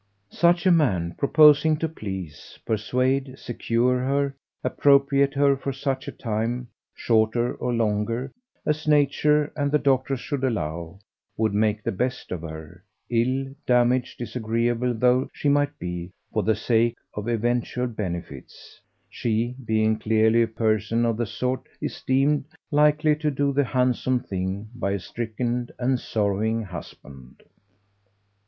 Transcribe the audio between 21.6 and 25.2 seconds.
esteemed likely to do the handsome thing by a